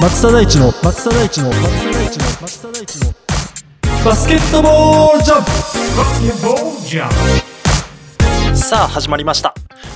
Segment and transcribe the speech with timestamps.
[0.00, 3.12] 松田大地の松田大地の松田大地の松田大地の
[4.04, 5.50] バスケットボールジャンプ
[5.96, 7.47] バスケットボールジャンプ
[8.68, 9.54] さあ始まりました。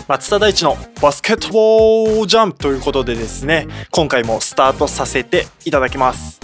[0.08, 6.40] 松田大地のバスケットボールジャンプということでですね今回もスタートさせていただきます。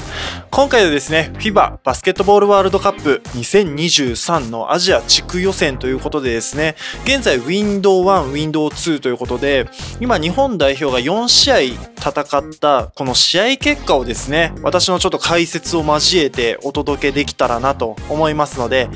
[0.59, 11.59] 今回はですね FIBA バスケットボールワールドカップ2023のアジア地区予選ということでですね現在ウィンドウ1ウィンドウ2ということで今日本代表が4試合
[11.95, 18.89] 戦ったこの試合結果をですね私のちょっと解説を交えてお届けできたらなと思いますので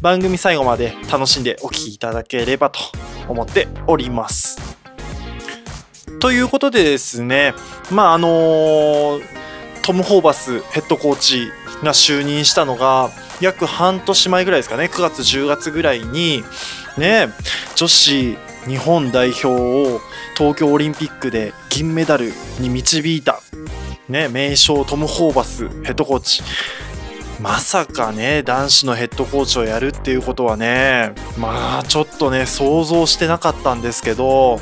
[0.00, 2.78] 番組最後まで楽しんでお聴きいただければと
[3.26, 4.78] 思っております。
[6.20, 7.54] ということでですね
[7.90, 9.47] まああのー
[9.88, 11.50] トム・ホーバスヘッドコーチ
[11.82, 13.08] が就任したのが
[13.40, 14.84] 約半年前ぐらいですかね。
[14.84, 16.44] 9月10月ぐらいに
[16.98, 17.28] ね
[17.74, 20.00] 女子日本代表を
[20.36, 23.40] 東京オリンピックで銀メダルに導いた、
[24.10, 26.42] ね、名将トム・ホーバスヘッドコーチ。
[27.40, 34.60] まさかね男子のヘッドコーチをやるっていうことはねまあちょっとね想像してなかったんですけど、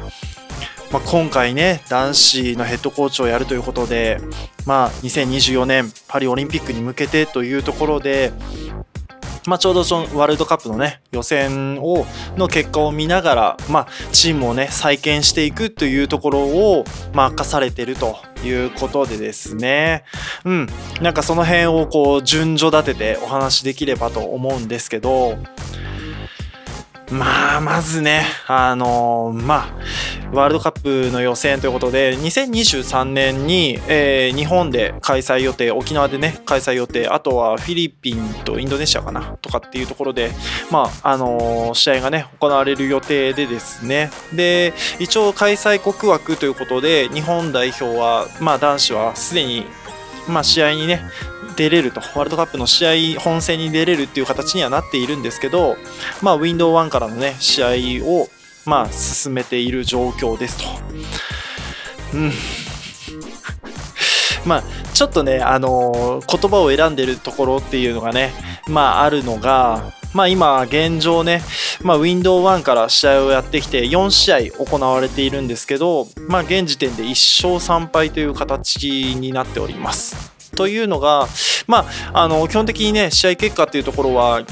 [0.96, 4.18] まあ、今回ね男子のヘッドコーチをやるということで、
[4.64, 8.32] まあ、2024年パリオリンピックに向けてというところで、
[9.46, 12.06] まあ、ちょうどそのワールドカップのね予選を
[12.38, 20.02] の結果を見ながら、まあ、チームをね再建していくというところを、まあ、任されてるということでですね。
[20.46, 20.66] うん。
[21.02, 25.36] なんかその辺をこう順序立ててお話しできればと思うんですけど
[27.10, 29.74] まあまずねあのまあ
[30.32, 40.30] ワールドカップの予選ということで2023年に、えー日本で開催予定沖縄でね開催予定あとはフィリピンとインドネシアかなとかっていうところで
[40.70, 44.10] まああのー試合がね行われる予定でですね。
[44.34, 49.64] で一応開催国枠ということで日本代表はまあ男子はすでに
[50.28, 51.02] まあ試合にね
[51.56, 55.76] 出れるとワールドカップの試合本戦に出れるっていう形にはなっているんですけど
[56.22, 57.68] まあウィンドウ1からのね試合
[58.04, 58.28] を
[58.64, 60.64] まあ進めている状況ですと。
[62.14, 62.32] うん
[64.44, 64.64] まあ
[64.94, 68.32] ちょっとね、あのー言葉を選んでるところっていうのがね、
[68.68, 71.42] まああるのが、まあ今現状ね、
[71.82, 80.35] まあウィンドウ1から試合をやってきて4試合行われているんですけど、まあ現時点で1勝3敗という形になっております。
[80.56, 81.28] というのが、
[81.68, 84.42] まあ、あの基本的にね試合結果っていうところは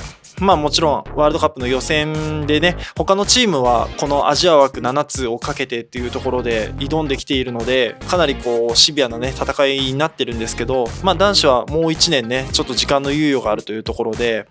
[0.41, 14.49] まあもちろんワールドカップの予選でね他のチームはこのアジア枠7つをかけてっていうところで挑んできているのでかなりこうシビアなね戦いになってるんですけどまあ男子はもう1年ねちょっと時間の猶予があるというところで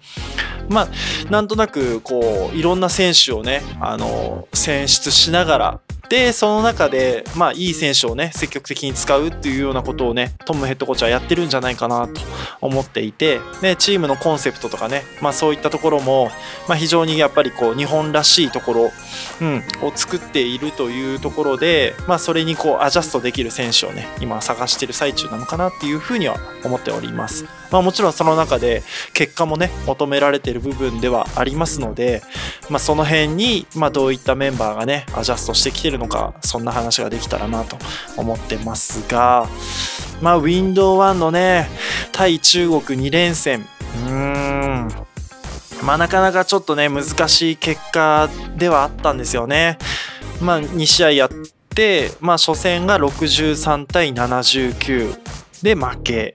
[0.70, 0.88] まあ
[1.30, 12.22] なんとなくこういろんな選手をねあの選出しながらでその中で、まあ、いい選手をね積極的に使うっていうようなことをねトムヘッドコーチはやってるんじゃないかなと
[12.62, 16.30] 思っていて、ね、チームのコンセプトとかね、まあ、そういったところも、
[16.68, 18.92] まあ、非常にやっぱりこう日本らしいところ、
[19.42, 27.46] うん、を作っているというところで、まあ、それにこうアジャストできる選手をね今探してる最中なのかなっていうふうには思っております。
[27.74, 32.22] まあ、もちろんその中で結果もね求められている部分ではありますので、
[32.70, 37.78] まあ、その辺に、まあ、どういったメンバーがねアジャストしてきてるのかそんな話ができたらなと
[38.18, 39.48] 思ってますが、
[40.22, 41.68] まあ、ウィンドウ1のね
[42.12, 43.66] 対中国2連戦。
[44.06, 44.88] うーん。
[45.84, 49.78] まあなかなかちょっとね難しい結果ではあったんですよね。
[50.42, 51.30] まあ、2試合やっ
[51.70, 55.20] て、まあ、初戦が63対79
[55.62, 56.34] で負け。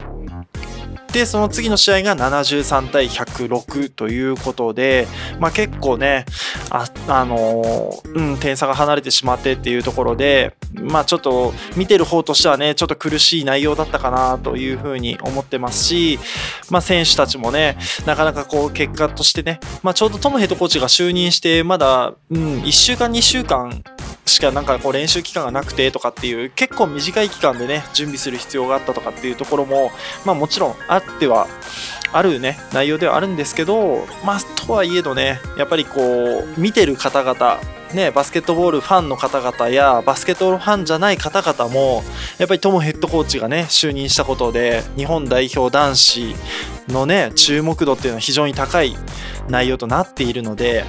[1.13, 5.07] でその次の試合が73対106ということで、
[5.41, 6.27] まあ、結構ね
[6.71, 16.19] あ、あのーうん、点差が離れてしまってっていうところで、まあ、ちょっと見てる方としてはねちょっと苦しい内容だったかなというふうに思ってますし、
[16.71, 23.83] まあ、選手たちもねなかなかこう結果としてね、まあ、ちょうどトムヘッドコーチが就任してまだ、うん、1週間2週間
[24.29, 29.91] しかなんかこう練習期間がなくてとかっていう結構短い期間でね準備する必要があったとかっていうところも
[30.25, 31.49] まあもちろんあっては
[32.13, 37.59] あるね内容ではあるんですけどまあとはいえどねやっぱりこう見てる方々
[37.95, 42.03] ね、バスケットボールファンの方々やバスケットボールファンじゃない方々も
[42.39, 46.35] やっぱりトムヘッドコーチがね就任したことで日本代表男子
[46.89, 48.95] のね注目度っていうのは非常に高い
[49.49, 50.85] 内容となっているので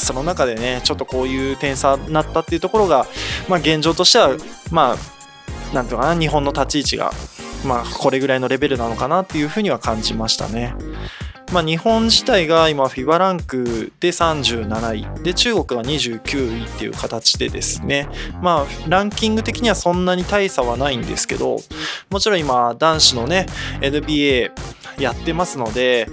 [0.00, 3.06] その中でねちょっとこういう点差になったっていうところが、
[3.48, 4.36] まあ、現状としては
[4.70, 7.12] まあなんていうかな日本の立ち位置が、
[7.64, 10.74] まあ、これぐらいのレベルなのかなっていうふうには感じましたね。
[11.52, 18.08] まあ、日本自体が今 FIBA ランクで37位で中国が29位っていう形でですね
[18.40, 21.58] まあランキング的にはそんなに大差はないんですけど
[22.08, 23.46] もちろん今男子のね
[23.80, 24.52] NBA
[25.02, 26.08] やってますので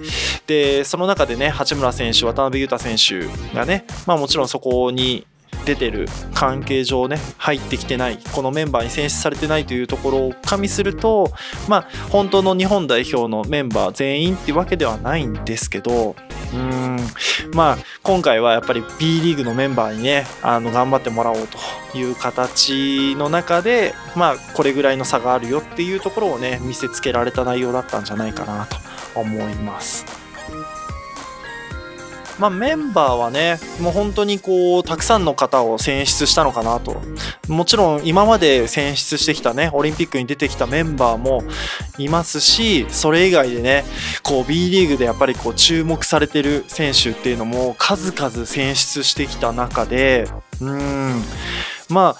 [0.46, 5.26] でその中でね八村選手渡辺裕太選手がねまあもちろんそこに
[5.68, 11.30] 出てる関係上ね入ってきてないこのメンバーに選出されてないというところを加味すると
[11.68, 16.16] まあ本当の日本代表のメンバー全員ってわけではないんですけど
[16.54, 16.98] うーん
[17.52, 21.36] まあ今回はやっぱり B リーグのメンバーにねあの頑張ってもらおう
[21.92, 28.76] という形の中でまあこれぐらいの差があるよっていうところをね見せつけられた内容だったんじゃないかなと
[29.14, 30.17] 思います。
[32.38, 37.00] まあ、メンバーはねもう本当にこうたくさんの方を選出したのかなと。
[37.48, 41.42] もちろん今まで選出してきたねオリンピックに出てきたメンバーも
[41.96, 43.84] いますしそれ以外でね
[44.22, 50.28] こう B リーグでやっぱりこう注目されてる選手っていうのも数々選出してきた中で
[50.60, 51.22] うーん。
[51.88, 52.16] まあ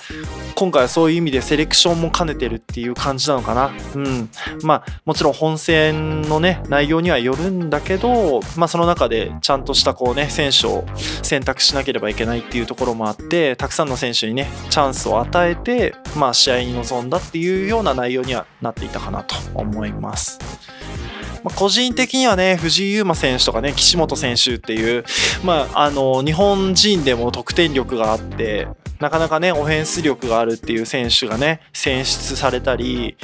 [0.55, 3.70] 今回はそういう意味でセレクションも兼ねてるっていう感じなのかな。
[3.94, 4.31] うん。
[4.62, 10.85] まあもちろん本戦のね内容にはよるんだけど、まあその中でちゃんとしたこうね選手を
[11.23, 20.38] 選択しなければいけないっていうところもあって、たくさんの選手にねチャンスを与えて、まあ試合に臨んだっていうような内容にはなっていたかなと思います。
[21.44, 25.05] まあ、個人的にはね藤井祐馬選手とかね岸本選手っていう、
[25.44, 28.69] まあ、あの日本人でも得点力があって
[29.00, 33.17] なかなかねオフェンス力があるっていう選手がね選出されたり、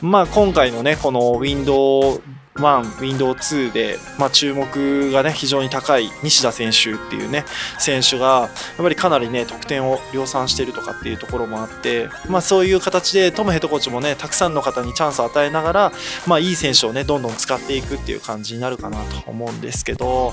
[0.00, 2.22] まあ、今回のねこのウィンドウ
[2.54, 7.44] 1、ウィンドウ2で、まあ、注目がね非常に高い西田選手っていうね
[7.78, 15.92] 選手がやっぱりかなりね得点を量産してるとかっていうところもあって、まあ、そういう形でトムヘッドコーチもねたくさんの方にチャンスを与えながら、
[16.26, 20.32] まあ、いい選手をねどんどん使っていくっていう感じになるかなと思うんですけど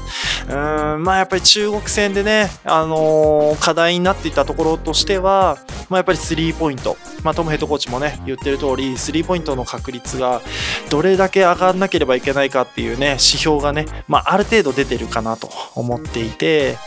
[0.50, 5.58] うんまあやっぱり中国戦でね、あのー課題になっていたところとしては、
[5.90, 10.42] まあ、やっぱりスリーポイント、まあ、トムヘッドコーチもね言ってる通りスリーポイントの確率が
[10.90, 16.78] どれだけ上がらなければいけないかっていうね指標がね、まあ、ある程度出てるかなと思っていて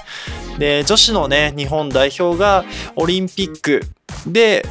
[0.58, 2.64] で女子のね日本代表が
[2.96, 3.82] オリンピック
[4.26, 4.64] で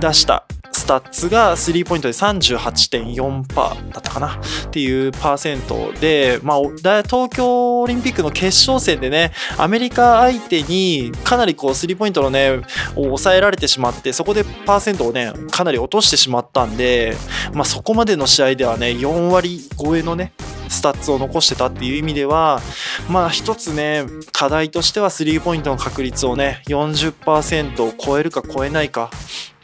[0.00, 0.44] 出した
[0.92, 4.40] タッツがスリーポイントで38.4%だったかなっ
[4.70, 12.60] ていうパーセントで、まあ、東京オリンピックの決勝戦でねアメリカ相手にかなりこうスリーポイントのね
[12.94, 17.14] を抑えられてしまってそこでパーセントをねかなり落としてしまったんで、
[17.54, 20.34] まあ、そこまでの試合ではね4割超えのね
[20.68, 22.60] スタッツを残してたっていう意味では
[23.08, 29.10] まあ一つね課題としてはスリーポイントの確率をね40%を超えるか超えないか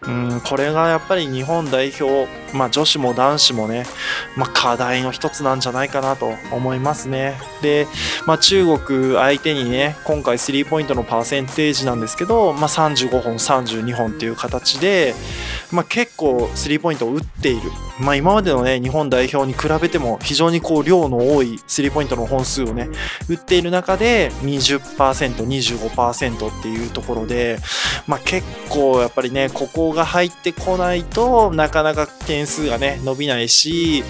[0.06, 3.84] うんこれがやっぱり日本代表、まあ、女子も男子もね、
[4.36, 7.34] まあ、課題の一つなんじゃないかなと思いますね。
[7.62, 7.86] で、
[8.24, 15.14] まあ、中国相手にね今回スリーポイントのパーセンテージなんですけど、まあ、35本32本っていう形で、
[15.72, 17.70] まあ、結構スリーポイントを打っている、
[18.00, 22.88] まあ、今までのね日本代表に比べても非常にこう量の多いスリーポイントの本数をね
[23.28, 27.58] 打っている中で 20%25% っていうところで、
[28.06, 34.04] まあ、結構やっぱりねここが入ってこないとなかなか点数がね伸びないし、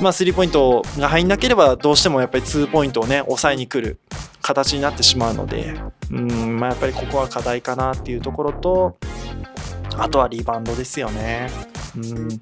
[0.00, 3.98] まあ、スリーポイントが入んなければどうしてもやっぱり2ポイントをね抑えに来る
[4.40, 5.74] 形になってしまうので
[6.10, 8.96] うん、まあ、やっぱりここは課題かなっていうところと
[9.98, 11.50] あとはリバウンドですよね。
[11.96, 12.40] うん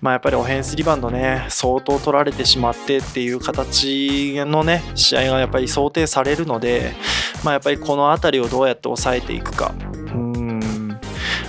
[0.00, 6.92] まあ、やっぱりオフェンスリバウンドね相当取られてしまってっていう形のね試合がやっぱり想定されるので、
[7.44, 9.72] まあ、やっぱりこの辺りをどうやって抑えていくか。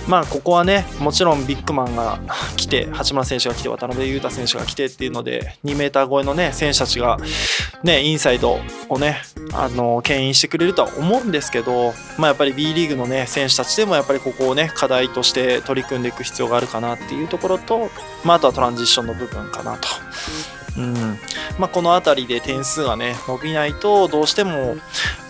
[0.08, 2.18] まあここはねもちろんビッグマンが
[2.56, 7.18] 来て八村選手が来て渡辺裕太選手が来てっていうので2メーター超えのね選手たちが
[7.82, 8.58] ねインサイド
[8.88, 17.90] をねあの牽引してくれるとは思うんですけど、まあ、やっぱり B リーグのね選手たちでもやっぱりここをね課題として取り組んでいく必要があるかなっていうところと、
[18.24, 19.88] まあ、あとはトランジッションの部分かなと。
[20.76, 20.94] うん。
[21.58, 24.76] まあ、この辺りで点数がね伸びないとどうしても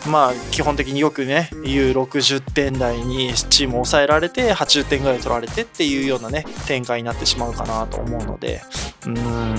[0.08, 8.62] まあ基本的によくね言う60点台にチームを抑えられて80点ぐらい取られてっていうようなね展開になってしまうかなと思うので。
[9.06, 9.54] うん。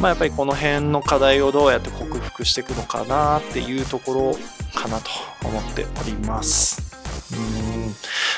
[0.00, 4.38] まあやっぱりこの辺の課題をどうやって克服していくのかなっていうところ
[4.74, 5.10] かなと
[5.44, 7.01] 思っております。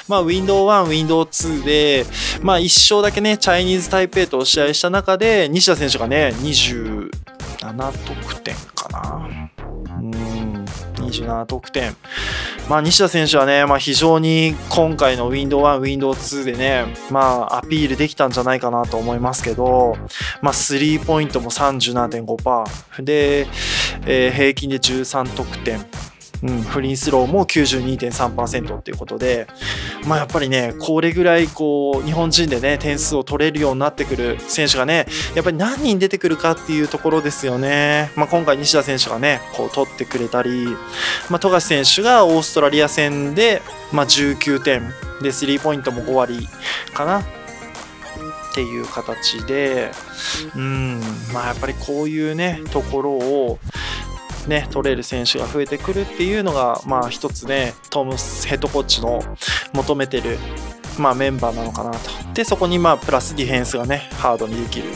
[0.08, 2.06] まあ、Windows 1、Window 2で、
[2.42, 7.10] まあ、1勝だけね、チャイニーズ・タイペイと試合した中で、西田選手がね、27
[8.06, 9.28] 得点かな。
[9.98, 10.64] うん、
[10.98, 11.96] 27得点。
[12.68, 17.20] まあ、西田選手はね、まあ、非常に今回のウィンドウ1、ウィンドウ2でね、ま
[17.50, 19.96] あ、アピールできたんじゃないかなと思いますけど、
[20.40, 23.46] まあ、スリーポイントも37.5%で、
[24.06, 25.84] えー平均で13得点。
[26.42, 29.46] うん、フリースローも92.3%っていうことで、
[30.06, 38.10] まあ、やっぱりね、これぐらいこう日本人でね、点数を取れるようになってくる選手がね、やっぱり何人出てくるかっていうところですよね。
[38.16, 40.66] まあ、今回、西田選手がね、こう取ってくれたり、
[41.30, 43.62] まあ、富樫選手がオーストラリア戦で、
[43.92, 46.48] まあ、19点で、スリーポイントも5割
[46.92, 47.22] かな。
[48.54, 49.90] っていう形で、
[50.54, 51.00] うん、
[51.32, 53.58] まあやっぱりこういうね、ところを、
[54.48, 59.22] ね、取れる選手が増えてくるっていうのが、まあ一つね、トムヘッドコーチの
[59.72, 60.38] 求めてる、
[60.98, 61.98] まあメンバーなのかなと。
[62.34, 64.86] で、そこにまあプラスディフェンスがね、ハードにできる、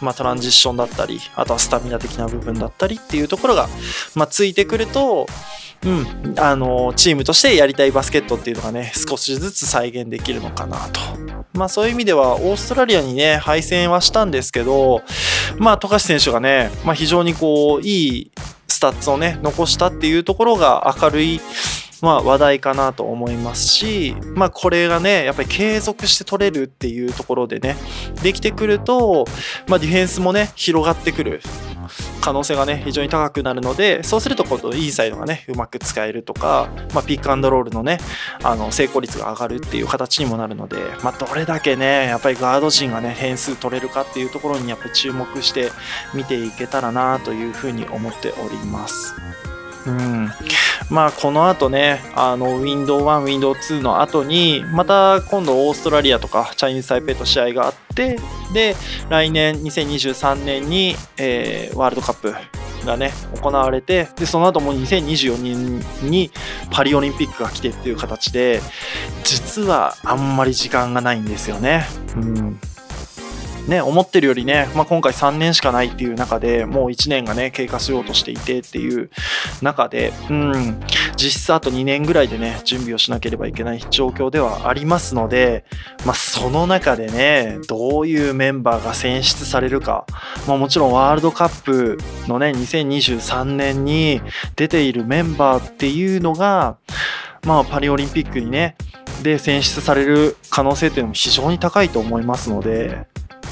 [0.00, 3.68] まあトランジッションだったり、あとはスタミナ的な部分だったりっていうところが、
[4.14, 5.26] まあついてくると、
[5.84, 11.00] うん、あのチームとしてやりたいバスケットっていうのがね少しずつ再現できるのかなと
[11.52, 15.02] まあそういう意味ではオーストラリアにね敗戦はしたんですけど
[15.58, 18.32] まあ富樫選手がね、まあ、非常にこういい
[18.76, 21.40] スタッツをね残したっていうところが明るい
[22.02, 27.74] まあ、話題かなと思いますし、まあ、これがねやっぱり継続して取れるっていうところでね
[28.22, 29.24] できてくると、
[29.66, 31.40] まあ、ディフェンスもね広がってくる。
[32.26, 37.98] 可能性がね非常に高くなるのでそうすると今度インサイドがねうまく使えるとか、まあ、ピックアンドロールのね
[38.42, 45.70] あの成功率が上がるっていう形にもなるので、まあ、どれだけねやっぱりガード陣がね変数取れるかっていうところにやっぱ注目して
[46.14, 49.14] 見ていけたらなというふうに思っております。
[49.86, 50.28] うん、
[50.90, 58.18] まあこの後ねあの Window1、Window2 の後にまた今度オーストラリアとかチャイニーズ・タイペイと試合があって
[58.52, 58.76] で
[59.08, 62.34] 来年2023年に、えーワールドカップ
[62.86, 63.12] がね
[63.42, 66.30] 行われてでその後も2024年に
[66.70, 68.60] パリオリンピックが来てっていう形で
[69.24, 71.84] 実はあんまり時間がないんですよね。
[72.16, 72.60] うん
[73.68, 79.10] ね、思ってるよりね、まあ、今回3年しかないっていう中でもう1年がね経過しようとしていてっていう
[79.60, 80.80] 中で、うん、
[81.16, 85.64] 実質あと2年ぐらいでね準備をしなければいけない状況ではありますので、
[86.04, 90.06] まあ、その中でねどういうメンバーが選出されるか、
[90.46, 94.20] まあ、もちろんワールドカップのね2023年に
[94.54, 96.78] 出ているメンバーっていうのが、
[97.44, 98.76] まあ、パリオリンピックにね
[99.24, 103.08] で選出される可能性っていうのも非常に高いと思いますので。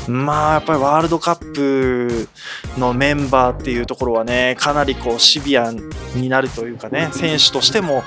[0.08, 2.28] まあやっぱりワールドカップ
[2.78, 5.73] のメンバーっていうところはねかなりこうシビア
[6.14, 8.02] になるというかね選手としても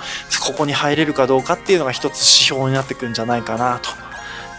[0.45, 3.79] ここに入れるかどうかっていうのが一つ指標になってくるんじゃないかな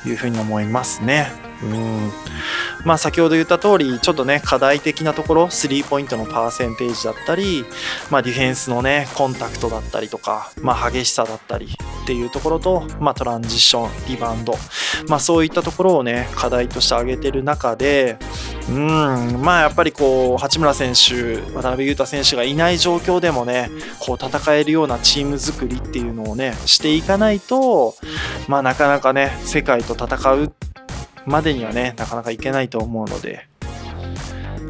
[0.03, 1.31] というふうに思いますね。
[1.63, 2.13] うん
[2.85, 7.65] まあ先ほど言った通りちょっとね課題的なところスリーポイントのパーセンテージだったり、
[8.11, 14.55] まあ、ディフェンスのねコンタクトだったりとか、まあ、激しさだったりっていうところと、まあ、トランジションリバウンド、
[15.09, 18.19] まあ、そういったところをね課題として挙げてる中で
[18.71, 27.95] うんまあやっぱりこう八村選手渡辺裕太選手がいない状況でもねこう戦えるようなチーム作りっていうのをねしていかないと
[28.47, 30.53] まあなかなかね世界と戦う
[31.29, 33.47] までにはねなかなかいけないと思うので。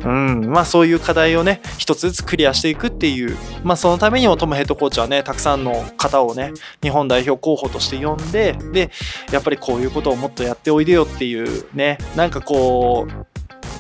[0.05, 8.91] うん、まあそういう課題をね一つずつクリアしていくっていうまあそのためにもトムヘッドコーチはねたくさんの方をね日本代表候補として呼んでで
[9.33, 13.27] やっぱりこういうことをもっとやっておいでよっていうねなんかこう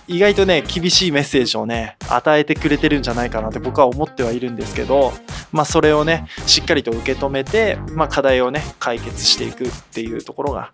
[0.08, 5.12] 意外とね厳しいメッセージをね与えてくれてるんじゃないかなって僕は思ってはいるんですけど
[5.52, 10.70] まあそれをねしっかりと受け止めて、まあ、課題をね解決していくっていうところが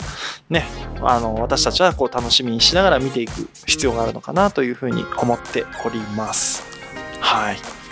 [0.49, 0.65] ね
[1.03, 6.63] あの私たちはこう楽しみにしながら見ていく必要があるのかなというふうに思っております。
[7.21, 7.84] はい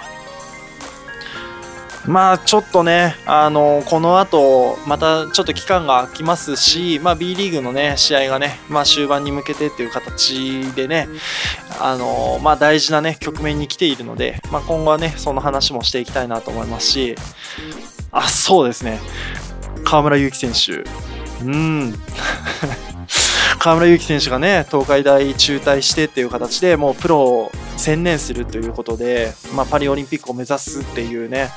[2.07, 11.07] まあちょっとね、あのこの後またちょっと期間が空きますし、まあ、B リーグのね試合がね、まあ、終盤に向けてっていう形でね、
[11.81, 17.15] あのまあ、大事なね局面に来ているので、まあ、今後はねその話もしていきたいなと思いますし、
[18.11, 18.99] あそうですね、
[19.85, 21.95] 河村勇輝選手、うん。
[23.61, 31.51] 河村勇輝選手がね東海大中退してっていう形でもうプロ専念するということで、まあ、パリオリンピックを目指すっていうね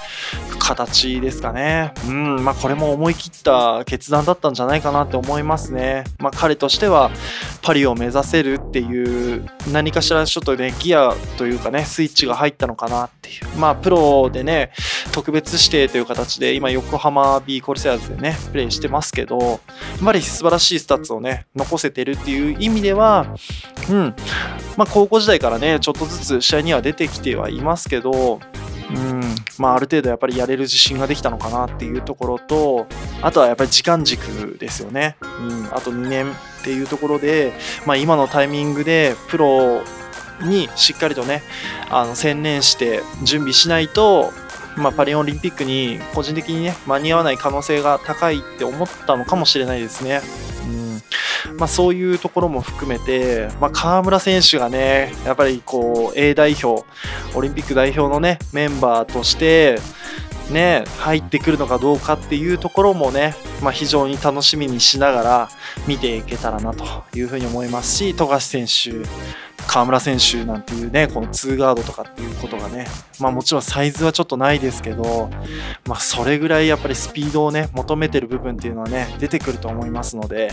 [0.59, 7.11] 形ですかね、うんまあ、これも思い切った決断だったんじゃないかなって思いますね、まあ、彼としては
[7.61, 13.57] パリを目指せるっていう何かしらちょっとねギアというかねスイッチが入ったのかなっていう。
[13.57, 14.71] まあプロでね
[15.11, 19.59] 特別指定という形で今横浜 B コルセアーズでねプレイしてますけどやっ
[20.03, 23.27] ぱり素晴らしいスタッツをね残せてるっていう意味では
[23.89, 24.15] うん
[24.77, 28.39] まあ高校時代からねちょっとずつ試合には出てきてはいますけど
[28.91, 29.21] うん
[29.57, 32.87] まあ、ある程度やっぱりやれる自信ができたのかなっていうところと
[33.21, 37.53] あとはやっぱり時間軸ですよね、うん、あと2年っていうところで、
[37.85, 39.81] まあ、今のタイミングでプロ
[40.43, 41.41] にしっかりとね
[41.89, 44.31] あの専念して準備しないと、
[44.77, 50.21] まあ、パリオリンピックに個人的にね間に合わない可能性が高いって思ったのかもしれないですね。
[51.57, 56.85] まあ、そういうところも含めて、まあ、河村選手がねやっぱりこう A 代表
[57.33, 59.79] オリンピック代表のねメンバーとして
[60.51, 63.33] ね、入ってくるのかどうかっていうところもね、
[63.63, 65.49] まあ、非常に楽しみにしながら
[65.87, 66.85] 見ていけたらなと
[67.17, 69.07] いうふうに思いますし富樫選手
[69.67, 72.87] 河村選手なんていうねこの2ガードとかっていうことがね
[73.19, 75.29] まあもちろんサイズはちょっとないですけど、
[75.85, 80.51] まあ、それぐらいやっぱりスピードをね求めてる部分っていうのはね出てくると思いますので、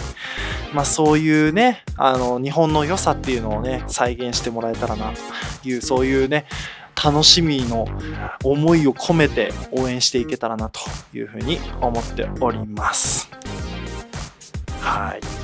[0.73, 5.13] まあ、そういうねあの日本の良さっていうのをね再現してもらえたらな
[5.63, 6.47] というそういうね
[7.03, 7.87] 楽しみの
[8.45, 10.81] 思いを込めて応援していけたらなと
[11.15, 13.31] いうふうに思っております。
[14.81, 15.42] はい。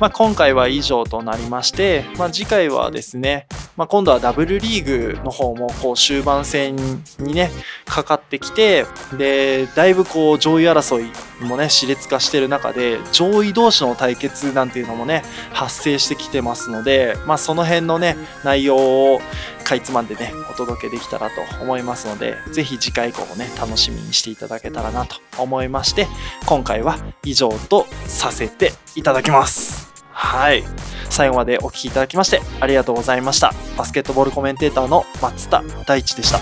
[0.00, 6.76] まあ、今回は以上となりまして、まあ、次回はですね、まあ、今度はダブルリーグの方もこう終盤戦
[7.18, 7.50] にね
[7.84, 11.10] かかってきてでだいぶこう上位争い
[11.44, 19.20] もね熾烈化してる中で上位同士の対決なんていうのもね発生してきてますので、まあ、その辺のね内容を
[19.64, 26.06] かいつまんでねお届けできたらと思いますのでぜひ次回以降もね楽しみにしていただけたらなと思いまして
[26.46, 29.92] 今回は以上とさせていただきます。
[30.10, 30.62] はい。
[31.10, 33.52] 最後までお聴きいただきましてありがとうございました。
[33.76, 36.40] バスケットボールコメンテーターの松田大地でした。